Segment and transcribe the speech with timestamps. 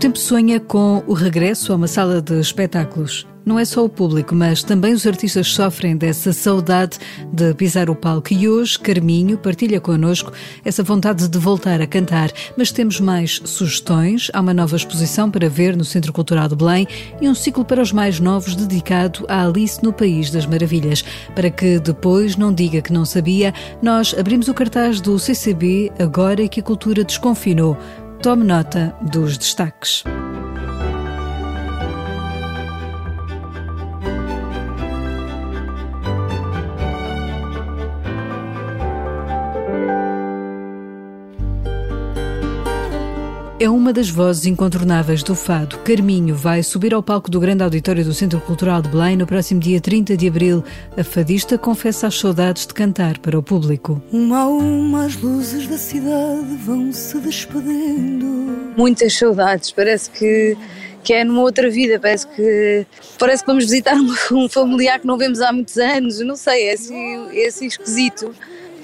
[0.00, 3.26] tempo sonha com o regresso a uma sala de espetáculos?
[3.44, 6.98] Não é só o público, mas também os artistas sofrem dessa saudade
[7.30, 8.32] de pisar o palco.
[8.32, 10.32] E hoje, Carminho partilha connosco
[10.64, 12.30] essa vontade de voltar a cantar.
[12.56, 14.30] Mas temos mais sugestões.
[14.32, 16.88] Há uma nova exposição para ver no Centro Cultural de Belém
[17.20, 21.04] e um ciclo para os mais novos dedicado a Alice no País das Maravilhas.
[21.34, 26.48] Para que depois não diga que não sabia, nós abrimos o cartaz do CCB agora
[26.48, 27.76] que a cultura desconfinou.
[28.22, 30.04] Tome nota dos destaques.
[43.60, 45.76] É uma das vozes incontornáveis do fado.
[45.80, 49.60] Carminho vai subir ao palco do grande auditório do Centro Cultural de Belém no próximo
[49.60, 50.64] dia 30 de abril.
[50.96, 54.02] A fadista confessa as saudades de cantar para o público.
[54.10, 58.26] Uma a uma as luzes da cidade vão se despedindo.
[58.78, 60.56] Muitas saudades, parece que
[61.04, 62.86] que é numa outra vida, parece que
[63.18, 63.94] parece que vamos visitar
[64.32, 68.34] um, familiar que não vemos há muitos anos, não sei, é assim, é assim esquisito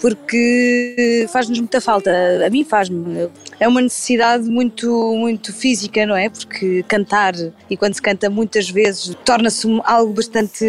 [0.00, 2.10] porque faz-nos muita falta.
[2.44, 3.28] A mim faz-me.
[3.58, 6.28] É uma necessidade muito, muito física, não é?
[6.28, 7.34] Porque cantar,
[7.70, 10.64] e quando se canta muitas vezes, torna-se algo bastante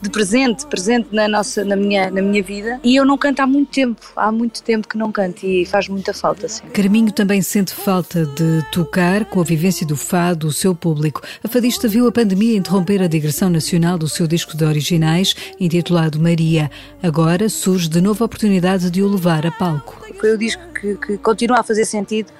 [0.00, 2.80] de presente, presente na, nossa, na, minha, na minha vida.
[2.84, 5.88] E eu não canto há muito tempo, há muito tempo que não canto e faz
[5.88, 6.64] muita falta, sim.
[6.72, 11.22] Carminho também sente falta de tocar com a vivência do fado, o seu público.
[11.42, 16.20] A fadista viu a pandemia interromper a digressão nacional do seu disco de originais, intitulado
[16.20, 16.70] Maria.
[17.02, 20.00] Agora surge de novo a oportunidade oportunidade de o levar a palco.
[20.18, 22.32] Foi o disco que, que continua a fazer sentido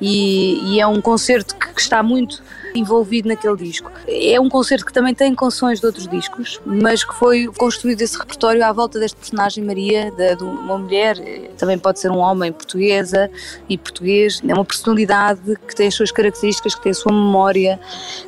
[0.00, 2.42] e, e é um concerto que, que, está muito
[2.74, 3.90] envolvido naquele disco.
[4.06, 8.16] É um concerto que também tem canções de outros discos, mas que foi construído esse
[8.16, 11.16] repertório à volta deste personagem Maria, de, de uma mulher,
[11.56, 13.30] também pode ser um homem portuguesa
[13.68, 17.80] e português, é uma personalidade que tem as suas características, que tem a sua memória,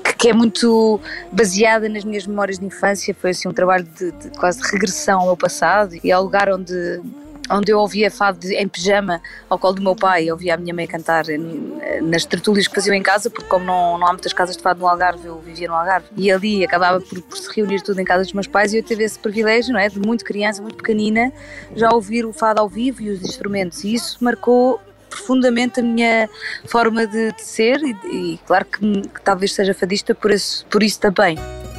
[0.02, 4.10] que, que é muito baseada nas minhas memórias de infância, foi assim um trabalho de,
[4.10, 7.00] de quase regressão ao passado e ao lugar onde
[7.50, 10.72] onde eu ouvia fado em pijama ao colo do meu pai, eu ouvia a minha
[10.72, 11.24] mãe cantar
[12.02, 14.80] nas tertúlias que faziam em casa, porque como não, não há muitas casas de fado
[14.80, 18.04] no Algarve, eu vivia no Algarve, e ali acabava por, por, se reunir tudo em
[18.04, 20.76] casa dos meus pais e eu tive esse privilégio, não é, de muito criança, muito
[20.76, 21.32] pequenina,
[21.74, 26.28] já ouvir o fado ao vivo e os instrumentos, e isso marcou profundamente a minha
[26.66, 30.82] forma de, de ser e, e claro que, que, talvez seja fadista por isso, por
[30.82, 31.36] isso também.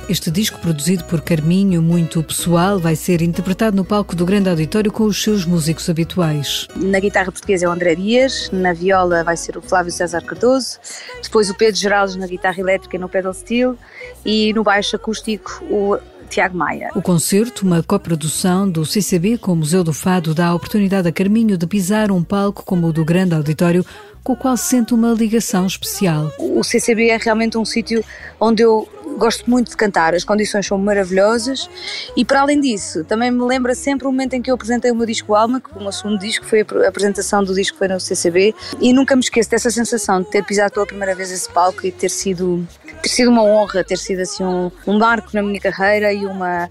[0.09, 4.91] Este disco, produzido por Carminho, muito pessoal, vai ser interpretado no palco do Grande Auditório
[4.91, 6.67] com os seus músicos habituais.
[6.75, 10.79] Na guitarra portuguesa é o André Dias, na viola vai ser o Flávio César Cardoso,
[11.23, 13.77] depois o Pedro Geraldes na guitarra elétrica e no pedal steel
[14.25, 15.97] e no baixo acústico o
[16.31, 16.89] Tiago Maia.
[16.95, 21.11] O concerto, uma coprodução do CCB com o Museu do Fado, dá a oportunidade a
[21.11, 23.85] Carminho de pisar um palco como o do Grande Auditório,
[24.23, 26.31] com o qual sente uma ligação especial.
[26.39, 28.03] O CCB é realmente um sítio
[28.39, 28.87] onde eu
[29.21, 31.69] gosto muito de cantar, as condições são maravilhosas
[32.17, 34.95] e para além disso, também me lembra sempre o momento em que eu apresentei o
[34.95, 37.99] meu disco Alma, que o meu segundo disco foi a apresentação do disco foi no
[37.99, 41.85] CCB e nunca me esqueço dessa sensação de ter pisado pela primeira vez esse palco
[41.85, 42.67] e ter sido
[43.03, 46.69] ter sido uma honra, ter sido assim um, um marco na minha carreira e uma,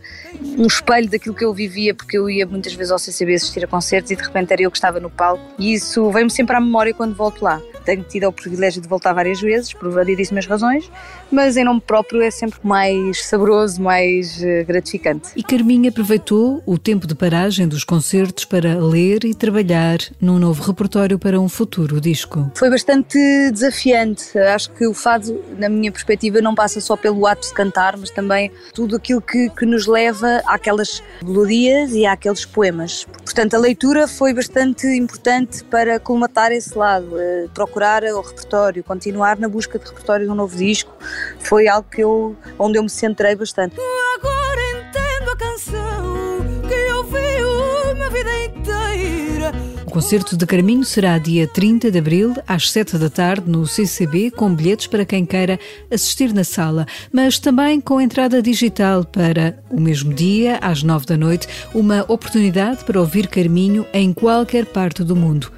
[0.58, 3.68] um espelho daquilo que eu vivia, porque eu ia muitas vezes ao CCB assistir a
[3.68, 6.60] concertos e de repente era eu que estava no palco e isso vem-me sempre à
[6.60, 10.90] memória quando volto lá tenho tido o privilégio de voltar várias vezes, por variedíssimas razões,
[11.30, 15.30] mas em nome próprio é sempre mais saboroso, mais eh, gratificante.
[15.36, 20.62] E Carminha aproveitou o tempo de paragem dos concertos para ler e trabalhar num novo
[20.62, 22.50] repertório para um futuro disco.
[22.54, 23.18] Foi bastante
[23.50, 24.38] desafiante.
[24.38, 28.10] Acho que o fado, na minha perspectiva, não passa só pelo ato de cantar, mas
[28.10, 33.06] também tudo aquilo que, que nos leva àquelas melodias e àqueles poemas.
[33.24, 39.38] Portanto, a leitura foi bastante importante para colmatar esse lado, eh, procurar o repertório, continuar
[39.38, 40.92] na busca de repertório de um novo disco,
[41.38, 43.76] foi algo que eu, onde eu me centrei bastante.
[44.18, 49.52] Agora entendo a canção que ouvi uma vida inteira.
[49.86, 54.32] O concerto de Carminho será dia 30 de abril, às 7 da tarde, no CCB,
[54.32, 55.58] com bilhetes para quem queira
[55.90, 61.16] assistir na sala, mas também com entrada digital para o mesmo dia, às 9 da
[61.16, 65.52] noite, uma oportunidade para ouvir Carminho em qualquer parte do mundo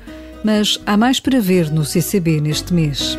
[0.44, 3.18] mas há mais para ver no CCB neste mês.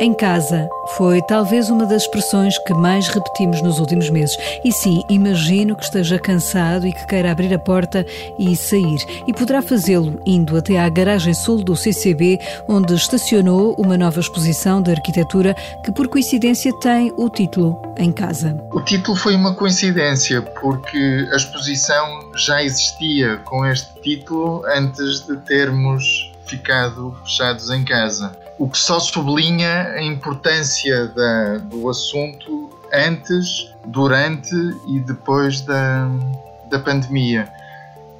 [0.00, 4.36] Em casa foi talvez uma das expressões que mais repetimos nos últimos meses.
[4.64, 8.06] E sim, imagino que esteja cansado e que queira abrir a porta
[8.38, 8.98] e sair.
[9.26, 14.80] E poderá fazê-lo indo até à garagem sul do CCB, onde estacionou uma nova exposição
[14.80, 15.52] de arquitetura
[15.84, 18.56] que, por coincidência, tem o título Em Casa.
[18.72, 25.36] O título foi uma coincidência, porque a exposição já existia com este título antes de
[25.38, 33.72] termos ficado fechados em casa o que só sublinha a importância da, do assunto antes,
[33.86, 34.54] durante
[34.86, 36.08] e depois da,
[36.68, 37.48] da pandemia.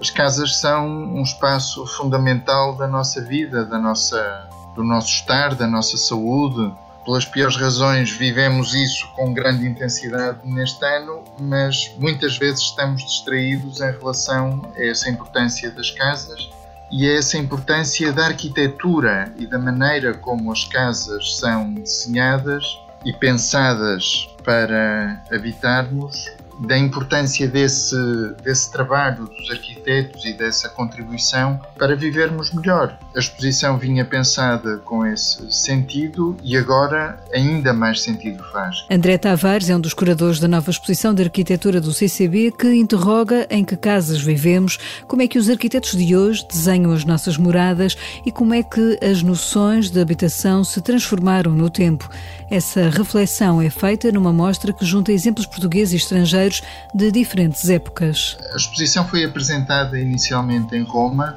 [0.00, 5.66] As casas são um espaço fundamental da nossa vida, da nossa, do nosso estar, da
[5.66, 6.72] nossa saúde.
[7.04, 13.80] Pelas piores razões, vivemos isso com grande intensidade neste ano, mas muitas vezes estamos distraídos
[13.80, 16.50] em relação a essa importância das casas
[16.90, 22.64] e é essa importância da arquitetura e da maneira como as casas são desenhadas
[23.04, 26.26] e pensadas para habitarmos
[26.58, 27.96] da importância desse,
[28.42, 32.98] desse trabalho dos arquitetos e dessa contribuição para vivermos melhor.
[33.14, 38.84] A exposição vinha pensada com esse sentido e agora ainda mais sentido faz.
[38.90, 43.46] André Tavares é um dos curadores da nova exposição de arquitetura do CCB que interroga
[43.50, 47.96] em que casas vivemos, como é que os arquitetos de hoje desenham as nossas moradas
[48.26, 52.08] e como é que as noções de habitação se transformaram no tempo.
[52.50, 56.47] Essa reflexão é feita numa mostra que junta exemplos portugueses e estrangeiros
[56.94, 58.36] de diferentes épocas.
[58.52, 61.36] A exposição foi apresentada inicialmente em Roma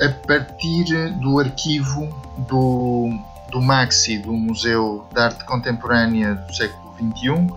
[0.00, 2.08] a partir do arquivo
[2.48, 3.10] do,
[3.50, 7.48] do Maxi, do Museu de Arte Contemporânea do século XXI,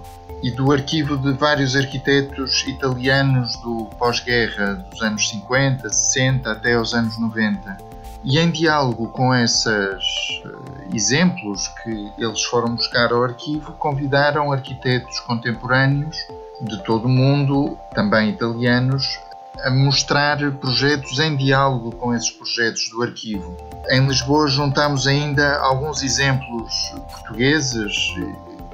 [0.44, 6.96] e do arquivo de vários arquitetos italianos do pós-guerra, dos anos 50, 60 até os
[6.96, 7.78] anos 90.
[8.24, 15.20] E em diálogo com esses eh, exemplos que eles foram buscar ao arquivo, convidaram arquitetos
[15.22, 16.18] contemporâneos
[16.62, 19.20] de todo o mundo, também italianos,
[19.64, 23.56] a mostrar projetos em diálogo com esses projetos do arquivo.
[23.90, 26.74] Em Lisboa juntamos ainda alguns exemplos
[27.12, 27.94] portugueses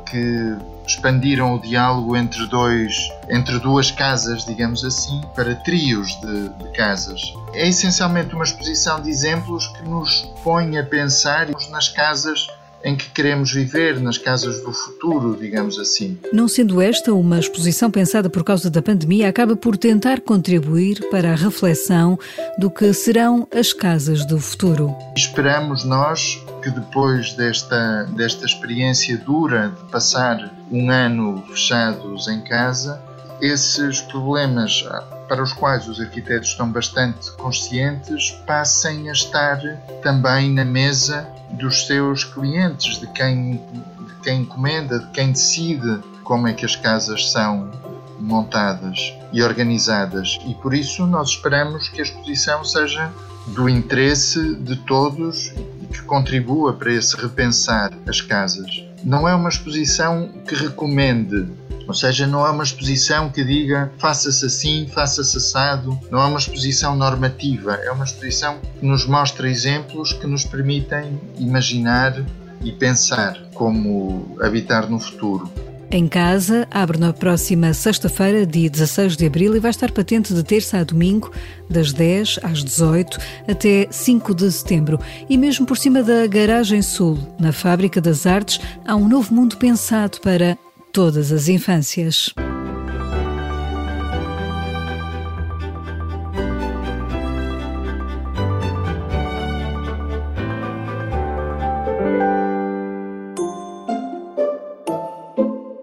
[0.05, 2.95] que expandiram o diálogo entre dois
[3.29, 7.21] entre duas casas, digamos assim, para trios de, de, casas.
[7.53, 12.47] É essencialmente uma exposição de exemplos que nos põe a pensar nas casas
[12.83, 16.17] em que queremos viver, nas casas do futuro, digamos assim.
[16.31, 21.31] Não sendo esta uma exposição pensada por causa da pandemia, acaba por tentar contribuir para
[21.31, 22.17] a reflexão
[22.57, 24.95] do que serão as casas do futuro.
[25.15, 33.01] Esperamos nós que depois desta, desta experiência dura de passar um ano fechados em casa,
[33.41, 34.83] esses problemas
[35.27, 39.59] para os quais os arquitetos estão bastante conscientes passem a estar
[40.01, 41.27] também na mesa
[41.57, 46.75] dos seus clientes, de quem, de quem encomenda, de quem decide como é que as
[46.75, 47.71] casas são
[48.19, 50.39] montadas e organizadas.
[50.47, 53.11] E por isso nós esperamos que a exposição seja
[53.47, 58.86] do interesse de todos e que contribua para esse repensar as casas.
[59.03, 61.47] Não é uma exposição que recomende.
[61.87, 66.37] Ou seja, não é uma exposição que diga faça-se assim, faça-se assado, não é uma
[66.39, 72.13] exposição normativa, é uma exposição que nos mostra exemplos que nos permitem imaginar
[72.61, 75.49] e pensar como habitar no futuro.
[75.89, 80.43] Em casa, abre na próxima sexta-feira, dia 16 de abril, e vai estar patente de
[80.43, 81.31] terça a domingo,
[81.69, 83.17] das 10 às 18
[83.47, 84.99] até 5 de setembro.
[85.29, 89.55] E mesmo por cima da Garagem Sul, na Fábrica das Artes, há um novo mundo
[89.55, 90.57] pensado para
[90.91, 92.33] todas as infâncias.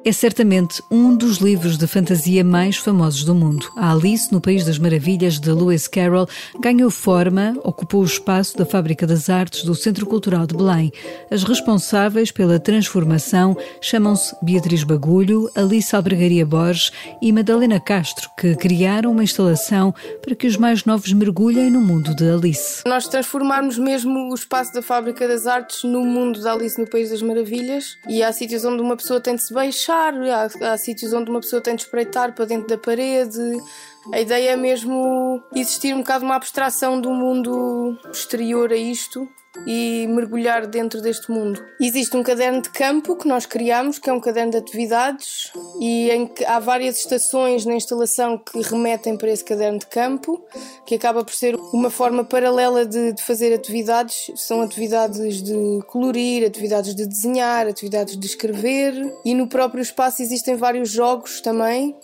[0.07, 3.73] É certamente um dos livros de fantasia mais famosos do mundo.
[3.75, 6.29] A Alice no País das Maravilhas, de Lewis Carroll,
[6.61, 10.93] ganhou forma, ocupou o espaço da Fábrica das Artes do Centro Cultural de Belém.
[11.31, 16.93] As responsáveis pela transformação chamam-se Beatriz Bagulho, Alice Albergaria Borges
[17.23, 22.15] e Madalena Castro, que criaram uma instalação para que os mais novos mergulhem no mundo
[22.15, 22.83] de Alice.
[22.87, 27.09] Nós transformarmos mesmo o espaço da Fábrica das Artes no mundo da Alice no País
[27.09, 31.13] das Maravilhas e há sítios onde uma pessoa tem de se beijar há, há sítios
[31.13, 33.41] onde uma pessoa tem de espreitar para dentro da parede.
[34.13, 39.29] A ideia é mesmo existir um bocado uma abstração do mundo exterior a isto
[39.67, 41.65] e mergulhar dentro deste mundo.
[41.81, 46.11] Existe um caderno de campo que nós criamos, que é um caderno de atividades, e
[46.11, 50.43] em que há várias estações na instalação que remetem para esse caderno de campo,
[50.85, 54.31] que acaba por ser uma forma paralela de, de fazer atividades.
[54.37, 58.95] São atividades de colorir, atividades de desenhar, atividades de escrever,
[59.25, 61.97] e no próprio espaço existem vários jogos também,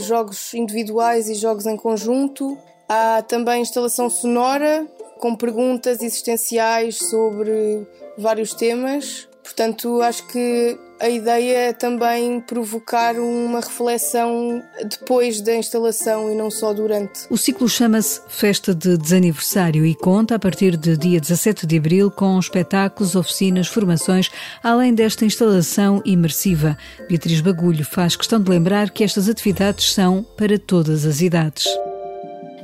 [0.00, 2.58] jogos individuais e jogos em conjunto.
[2.88, 4.84] Há também instalação sonora,
[5.20, 7.86] com perguntas existenciais sobre
[8.18, 9.28] vários temas.
[9.42, 16.50] Portanto, acho que a ideia é também provocar uma reflexão depois da instalação e não
[16.50, 17.26] só durante.
[17.28, 22.10] O ciclo chama-se Festa de Desaniversário e conta a partir de dia 17 de abril
[22.10, 24.30] com espetáculos, oficinas, formações,
[24.62, 26.76] além desta instalação imersiva.
[27.08, 31.66] Beatriz Bagulho faz questão de lembrar que estas atividades são para todas as idades.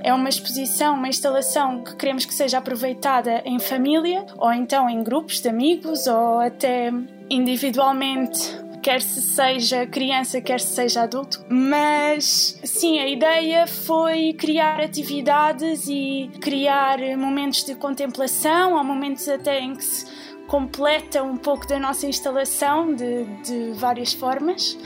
[0.06, 5.02] É uma exposição, uma instalação que queremos que seja aproveitada em família ou então em
[5.02, 6.92] grupos de amigos ou até
[7.28, 8.38] individualmente
[8.80, 11.44] quer se seja criança, quer se seja adulto.
[11.48, 19.58] Mas sim, a ideia foi criar atividades e criar momentos de contemplação, ou momentos até
[19.58, 20.06] em que se
[20.46, 24.78] completa um pouco da nossa instalação de, de várias formas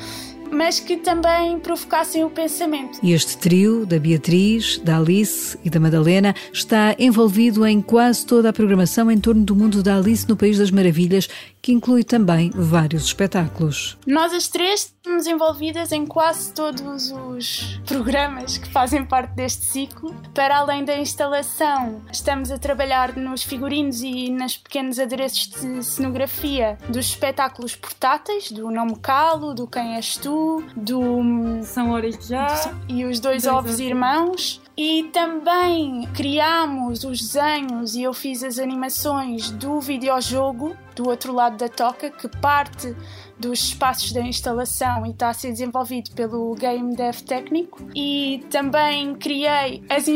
[0.51, 2.99] mas que também provocassem o pensamento.
[3.03, 8.51] E este trio, da Beatriz, da Alice e da Madalena, está envolvido em quase toda
[8.51, 11.29] a programação em torno do mundo da Alice no País das Maravilhas,
[11.63, 13.99] que inclui também vários espetáculos.
[14.07, 20.15] Nós as três estamos envolvidas em quase todos os programas que fazem parte deste ciclo.
[20.35, 26.79] Para além da instalação, estamos a trabalhar nos figurinos e nos pequenos adereços de cenografia
[26.89, 32.75] dos espetáculos portáteis, do Não Me Calo, do Quem És Tu, do São Horas Já
[32.89, 34.61] e os Dois, dois Ovos Irmãos.
[34.77, 41.57] E também criámos os desenhos e eu fiz as animações do videojogo do outro lado
[41.57, 42.95] da toca, que parte
[43.39, 47.79] dos espaços da instalação e está a ser desenvolvido pelo Game Dev Técnico.
[47.97, 50.07] E também criei as,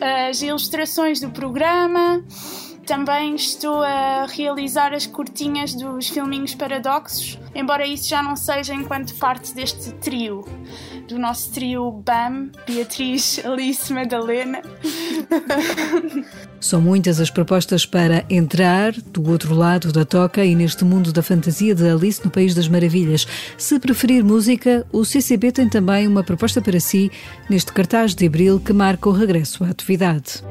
[0.00, 2.24] as ilustrações do programa.
[2.86, 9.14] Também estou a realizar as curtinhas dos filminhos paradoxos, embora isso já não seja enquanto
[9.14, 10.44] parte deste trio
[11.08, 14.62] do nosso trio BAM, Beatriz, Alice, Madalena.
[16.60, 21.22] São muitas as propostas para entrar do outro lado da toca e neste mundo da
[21.22, 23.26] fantasia de Alice no País das Maravilhas.
[23.58, 27.10] Se preferir música, o CCB tem também uma proposta para si
[27.50, 30.42] neste cartaz de abril que marca o regresso à atividade.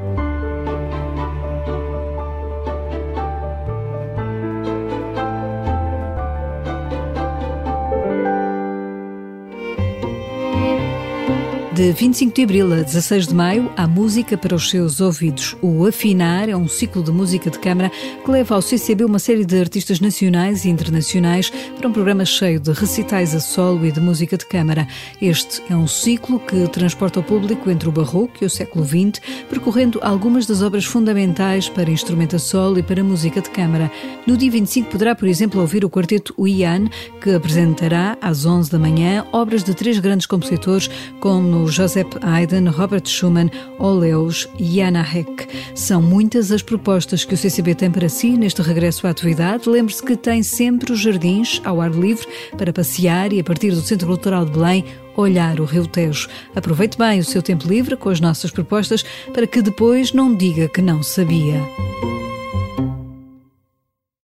[11.83, 15.53] De 25 de abril a 16 de maio, há música para os seus ouvidos.
[15.61, 17.91] O Afinar é um ciclo de música de câmara
[18.23, 22.57] que leva ao CCB uma série de artistas nacionais e internacionais para um programa cheio
[22.57, 24.87] de recitais a solo e de música de câmara.
[25.21, 29.21] Este é um ciclo que transporta o público entre o barroco e o século XX,
[29.49, 33.91] percorrendo algumas das obras fundamentais para instrumento a solo e para música de câmara.
[34.25, 36.87] No dia 25 poderá, por exemplo, ouvir o quarteto Uian,
[37.19, 43.07] que apresentará às 11 da manhã obras de três grandes compositores como Joseph Haydn, Robert
[43.07, 43.49] Schumann,
[43.79, 45.47] Oleus e Anna Heck.
[45.73, 49.67] São muitas as propostas que o CCB tem para si neste regresso à atividade.
[49.67, 53.81] Lembre-se que tem sempre os jardins ao ar livre para passear e, a partir do
[53.81, 54.85] Centro Cultural de Belém,
[55.17, 56.29] olhar o Rio Tejo.
[56.55, 59.03] Aproveite bem o seu tempo livre com as nossas propostas
[59.33, 61.59] para que depois não diga que não sabia.